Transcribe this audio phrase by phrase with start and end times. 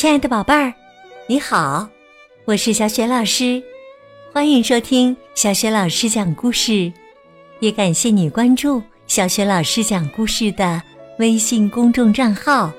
[0.00, 0.72] 亲爱的宝贝儿，
[1.26, 1.86] 你好，
[2.46, 3.62] 我是小雪老师，
[4.32, 6.90] 欢迎收听小雪老师讲故事，
[7.58, 10.82] 也感谢你关注小雪老师讲故事的
[11.18, 12.72] 微信公众账号。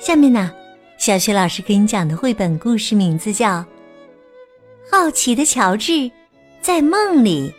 [0.00, 0.50] 下面呢，
[0.96, 3.58] 小雪老师给你讲的绘本故事名字叫
[4.90, 6.10] 《好奇的乔治
[6.62, 7.50] 在梦里》。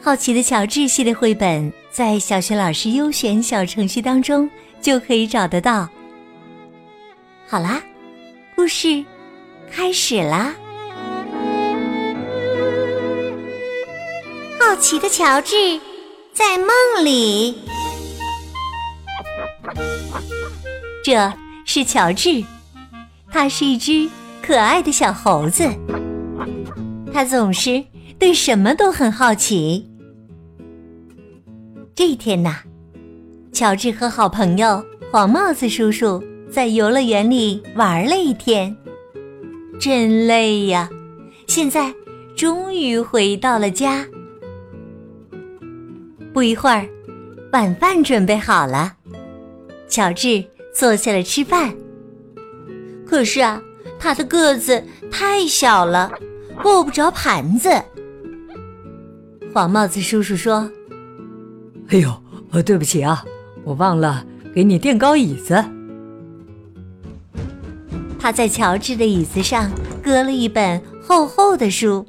[0.00, 4.48] 好奇的乔治系列绘本在小雪老师优选小程序当中
[4.80, 5.88] 就可以找得到。
[7.50, 7.82] 好啦，
[8.54, 9.02] 故事
[9.72, 10.54] 开始啦！
[14.60, 15.56] 好奇的乔治
[16.34, 16.68] 在梦
[17.02, 17.56] 里，
[21.02, 21.32] 这
[21.64, 22.44] 是乔治，
[23.30, 24.06] 他是一只
[24.42, 25.66] 可爱的小猴子，
[27.10, 27.82] 他总是
[28.18, 29.88] 对什么都很好奇。
[31.94, 32.58] 这一天呐，
[33.54, 38.74] 乔治和好朋友黄帽子叔叔在游乐园里玩了一天，
[39.78, 40.88] 真累呀！
[41.46, 41.92] 现在
[42.36, 44.06] 终于回到了家。
[46.32, 46.88] 不一会儿，
[47.52, 48.94] 晚饭准备好了，
[49.88, 51.74] 乔治坐下来吃饭。
[53.06, 53.62] 可是啊，
[53.98, 56.10] 他的个子太小了，
[56.62, 57.70] 够不着盘子。
[59.52, 60.70] 黄帽子叔叔说。
[61.90, 63.24] 哎呦，对不起啊，
[63.64, 65.62] 我忘了给你垫高椅子。
[68.18, 69.70] 他在乔治的椅子上
[70.02, 72.04] 搁了一本厚厚的书，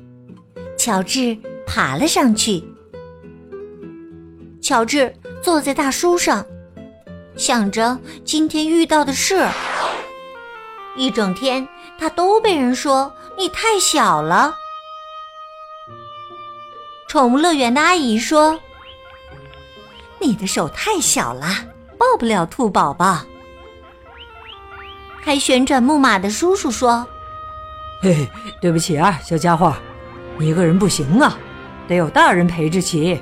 [0.77, 2.63] 乔治爬了上去。
[4.61, 6.45] 乔治坐在大书上，
[7.35, 9.47] 想着今天遇到的事。
[10.97, 14.55] 一整天，他都被人说你太小了。
[17.07, 18.59] 宠物乐园的阿姨说。
[20.21, 21.47] 你的手太小了，
[21.97, 23.23] 抱不了兔宝宝。
[25.23, 27.05] 开旋转木马的叔叔说
[28.01, 28.29] ：“嘿嘿，
[28.61, 29.73] 对不起啊，小家伙，
[30.37, 31.37] 你一个人不行啊，
[31.87, 33.21] 得有大人陪着骑。”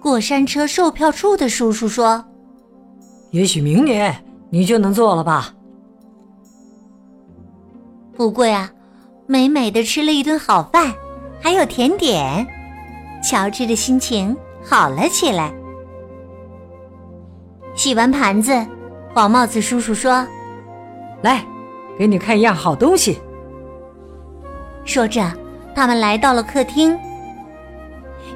[0.00, 2.24] 过山车售票处的叔叔说
[3.30, 5.54] ：“也许明年你就能坐了吧。”
[8.16, 8.70] 不过呀，
[9.26, 10.92] 美美的吃了一顿好饭，
[11.40, 12.46] 还有甜点，
[13.22, 14.36] 乔治的心情。
[14.62, 15.50] 好了起来。
[17.74, 18.52] 洗完盘子，
[19.12, 20.26] 黄帽子叔叔说
[21.22, 21.44] ：“来，
[21.98, 23.20] 给你看一样好东西。”
[24.84, 25.30] 说着，
[25.74, 26.98] 他们来到了客厅。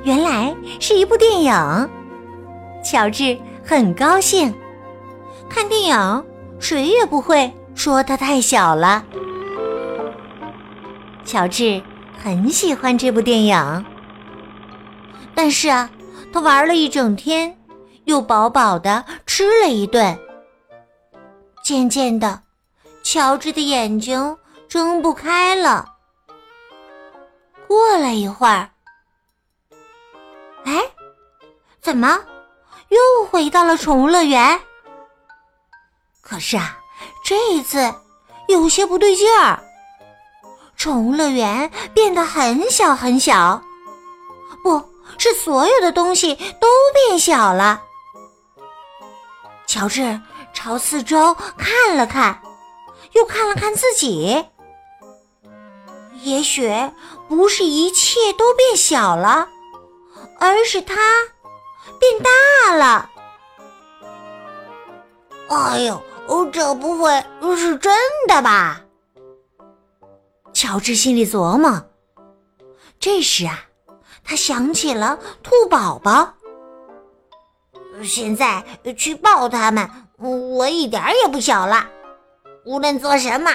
[0.02, 1.90] 原来是一部电影。
[2.84, 4.52] 乔治很高兴。
[5.48, 6.24] 看电影，
[6.58, 9.04] 谁也不会说他太小了。
[11.24, 11.80] 乔治
[12.22, 13.84] 很喜欢这部电影，
[15.34, 15.88] 但是啊。
[16.32, 17.56] 他玩了一整天，
[18.06, 20.18] 又饱饱的吃了一顿。
[21.64, 22.42] 渐渐的，
[23.02, 24.36] 乔治的眼睛
[24.68, 25.94] 睁不开了。
[27.66, 28.70] 过了一会儿，
[30.64, 30.78] 哎，
[31.80, 32.20] 怎么
[32.90, 34.60] 又回到了宠物乐园？
[36.20, 36.78] 可是啊，
[37.24, 37.92] 这一次
[38.48, 39.58] 有些不对劲儿。
[40.76, 43.60] 宠物乐园变得很小很小，
[44.62, 44.94] 不。
[45.16, 47.80] 是所有的东西都变小了。
[49.66, 50.20] 乔治
[50.54, 52.40] 朝四周看了看，
[53.12, 54.46] 又看了看自己。
[56.22, 56.72] 也许
[57.28, 59.48] 不是一切都变小了，
[60.38, 60.94] 而是他
[61.98, 63.10] 变大了。
[65.50, 66.02] 哎呦，
[66.50, 67.22] 这不会
[67.56, 67.94] 是真
[68.26, 68.80] 的吧？
[70.54, 71.84] 乔治心里琢磨。
[72.98, 73.66] 这时啊。
[74.26, 76.32] 他想起了兔宝宝，
[78.02, 78.64] 现在
[78.96, 79.86] 去抱他们，
[80.18, 81.88] 我一点也不小了。
[82.64, 83.50] 无论做什么，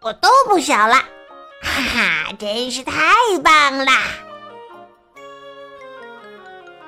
[0.00, 0.94] 我都不小了。
[1.60, 2.92] 哈哈，真是太
[3.42, 3.92] 棒了！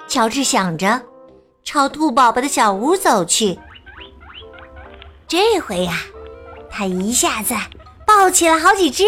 [0.06, 1.02] 乔治想着，
[1.64, 3.58] 朝兔宝宝的小屋走去。
[5.26, 5.98] 这回呀，
[6.70, 7.54] 他一下子
[8.06, 9.04] 抱起了好几只，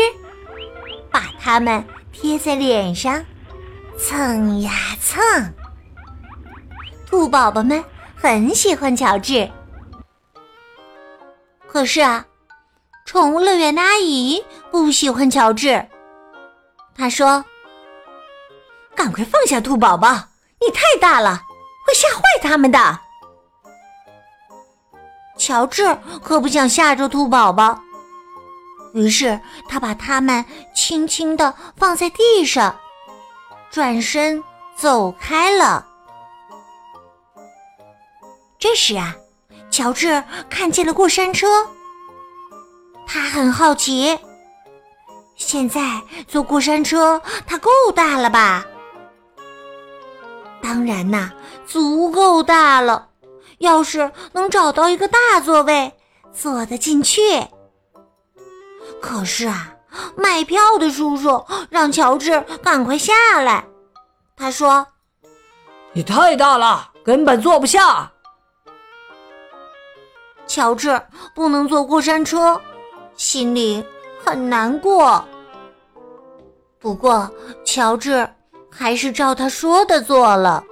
[1.10, 3.24] 把它们贴在脸上。
[3.98, 5.54] 蹭呀蹭，
[7.06, 7.84] 兔宝宝们
[8.16, 9.48] 很喜欢乔治。
[11.72, 12.26] 可是啊，
[13.06, 15.88] 宠物乐园的阿姨不喜欢乔治。
[16.94, 17.42] 她说
[18.94, 20.10] ：“赶快放下兔宝宝，
[20.60, 21.40] 你太大了，
[21.86, 23.00] 会吓坏他们的。”
[25.38, 27.80] 乔治可不想吓着兔宝宝，
[28.92, 32.76] 于是他把它们轻轻的放在地上。
[33.70, 34.44] 转身
[34.76, 35.86] 走开了。
[38.58, 39.16] 这时啊，
[39.72, 41.66] 乔治看见了过山车，
[43.06, 44.16] 他很好奇。
[45.34, 48.64] 现在坐过山车，它够大了吧？
[50.62, 51.32] 当然呐，
[51.66, 53.08] 足够大了。
[53.58, 55.92] 要是能找到一个大座位，
[56.34, 57.20] 坐得进去。
[59.00, 59.72] 可是啊，
[60.16, 63.64] 卖票的叔叔让乔治赶快下来。
[64.36, 64.86] 他说
[65.94, 68.11] ：“你太大了，根本坐不下。”
[70.46, 71.00] 乔治
[71.34, 72.60] 不能坐过山车，
[73.16, 73.84] 心里
[74.24, 75.24] 很难过。
[76.78, 77.30] 不过，
[77.64, 78.28] 乔治
[78.70, 80.62] 还是照他说的做了。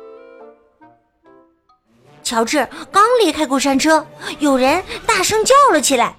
[2.22, 4.06] 乔治刚离开过山车，
[4.38, 6.14] 有人大声叫了起来：“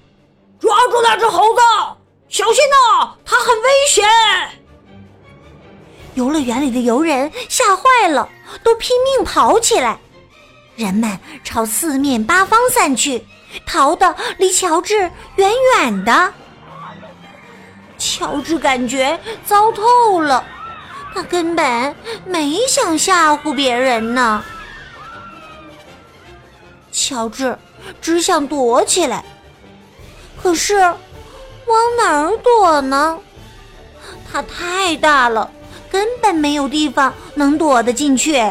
[0.58, 1.60] 抓住那只猴子，
[2.28, 4.04] 小心呐，它很危险！”
[6.14, 8.28] 游乐园里的游人吓坏了，
[8.62, 9.98] 都拼命跑起来。
[10.76, 13.24] 人们朝四面八方散去，
[13.66, 16.32] 逃得离乔治远远的。
[17.98, 20.44] 乔治感觉糟透了，
[21.14, 21.94] 他根本
[22.24, 24.44] 没想吓唬别人呢。
[26.90, 27.56] 乔治
[28.00, 29.24] 只想躲起来，
[30.42, 30.96] 可是往
[31.96, 33.18] 哪儿躲呢？
[34.30, 35.50] 它太大了，
[35.90, 38.42] 根本没有地方能躲得进去。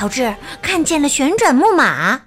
[0.00, 2.22] 乔治看见了旋转木马。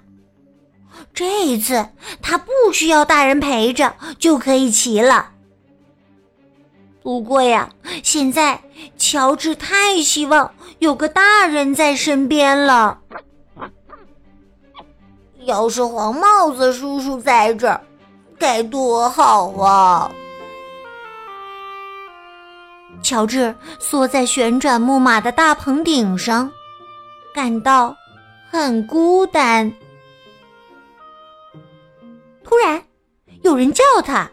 [1.12, 1.84] 这一次，
[2.22, 5.30] 他不需要大人陪着就可以骑了。
[7.02, 7.68] 不过呀，
[8.04, 8.60] 现在
[8.96, 13.00] 乔治太希望有个大人在身边了。
[15.44, 17.80] 要是黄帽子叔叔在这儿，
[18.38, 20.12] 该多好啊！
[23.02, 26.48] 乔治缩在旋转木马的大棚顶上，
[27.34, 27.96] 感到
[28.48, 29.70] 很孤单。
[32.44, 32.80] 突然，
[33.42, 34.30] 有人叫他：“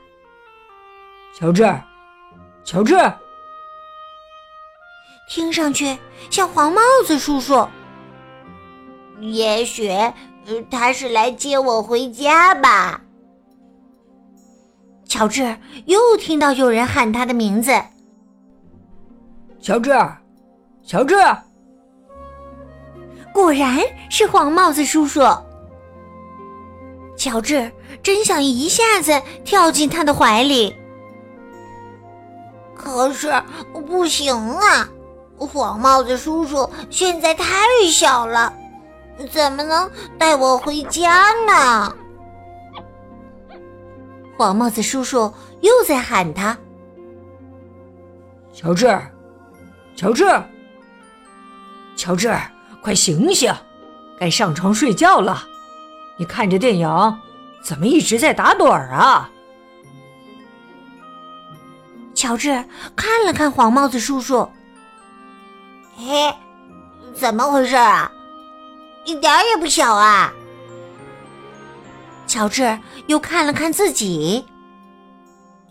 [1.35, 1.63] 乔治，
[2.63, 2.95] 乔治！”
[5.27, 5.97] 听上去
[6.29, 7.67] 像黄帽子叔叔。
[9.19, 9.89] 也许
[10.69, 13.01] 他是来接我回家吧。
[15.05, 17.71] 乔治又听到有人喊他的名字
[19.59, 19.91] ：“乔治，
[20.85, 21.15] 乔治！”
[23.33, 23.79] 果然
[24.09, 25.21] 是黄帽子叔叔。
[27.17, 30.75] 乔治真想一下子跳进他的怀里，
[32.75, 33.31] 可是
[33.87, 34.89] 不行啊！
[35.37, 37.45] 黄帽子叔叔现在太
[37.91, 38.53] 小了，
[39.31, 41.95] 怎么能带我回家呢？
[44.37, 45.31] 黄帽子叔叔
[45.61, 46.57] 又在喊他
[48.51, 48.99] ：“乔治，
[49.95, 50.25] 乔治，
[51.95, 52.35] 乔治，
[52.81, 53.53] 快醒醒，
[54.19, 55.47] 该上床睡觉了。”
[56.17, 57.19] 你看着电影，
[57.63, 59.29] 怎么一直在打盹儿啊？
[62.13, 62.63] 乔治
[62.95, 64.47] 看了看黄帽子叔叔，
[65.97, 66.31] 嘿，
[67.15, 68.11] 怎么回事啊？
[69.05, 70.31] 一点儿也不小啊！
[72.27, 74.45] 乔治又看了看自己，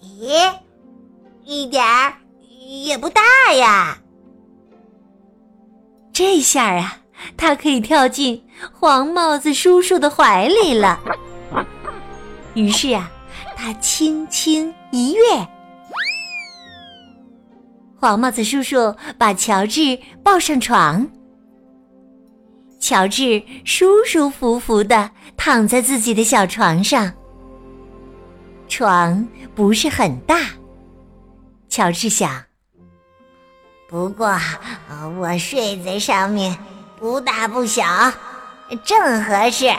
[0.03, 0.53] 咦，
[1.45, 2.13] 一点儿
[2.67, 3.23] 也不大
[3.53, 3.97] 呀！
[6.21, 6.99] 这下啊！
[7.35, 8.45] 他可以跳进
[8.79, 11.01] 黄帽子叔叔的怀里了。
[12.53, 13.11] 于是啊，
[13.57, 15.49] 他轻轻一跃，
[17.99, 21.09] 黄帽子叔叔把乔治抱上床。
[22.79, 27.11] 乔治舒舒服服的躺在自己的小床上。
[28.69, 30.39] 床不是很大，
[31.71, 32.50] 乔治想。
[33.91, 34.39] 不过，
[35.19, 36.57] 我睡在上面。
[36.97, 37.83] 不大不小，
[38.85, 39.75] 正合适。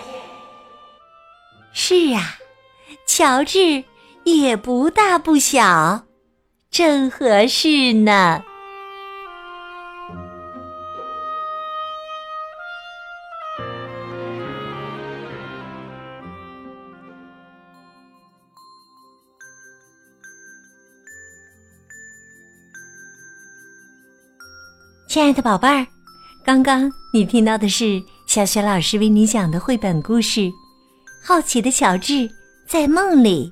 [1.71, 2.35] 是啊，
[3.05, 3.83] 乔治
[4.23, 6.01] 也不大不小，
[6.71, 8.43] 正合适呢。
[25.11, 25.85] 亲爱的宝贝儿。
[26.41, 30.39] 刚刚你听到的是小雪老师为你讲的绘本故事
[31.21, 32.29] 《好奇的乔治
[32.65, 33.51] 在梦里》。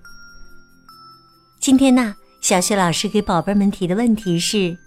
[1.59, 4.77] 今天呢，小雪老师给宝贝们提的问题是：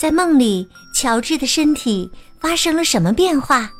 [0.00, 3.70] 在梦里，乔治的身体发生了什么变化？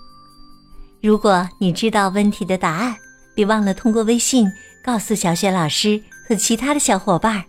[1.02, 2.94] 如果你知道问题的答案，
[3.34, 4.46] 别忘了通过微信
[4.84, 7.42] 告诉小雪老师和其他的小伙伴。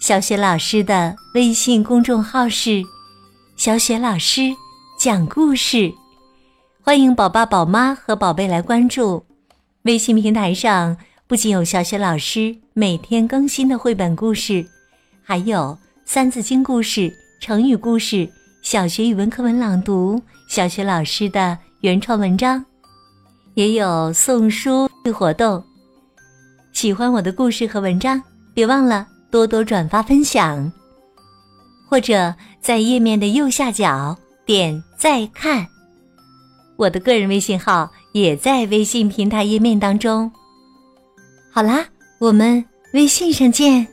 [0.00, 2.82] 小雪老师的微信公众号是
[3.56, 4.54] “小雪老师”。
[4.96, 5.92] 讲故事，
[6.80, 9.22] 欢迎宝爸宝妈和宝贝来关注。
[9.82, 10.96] 微信平台上
[11.26, 14.64] 不仅有小雪老师每天更新的绘本故事，
[15.22, 18.26] 还有三字经故事、成语故事、
[18.62, 22.64] 小学语文课文朗读、小学老师的原创文章，
[23.54, 25.62] 也有送书活动。
[26.72, 28.22] 喜欢我的故事和文章，
[28.54, 30.72] 别忘了多多转发分享，
[31.86, 35.66] 或者在页面的右下角点再看。
[36.76, 40.30] 我的个人微信号也在微信平台页面当中。
[41.52, 41.86] 好啦，
[42.18, 42.64] 我们
[42.94, 43.86] 微信上见。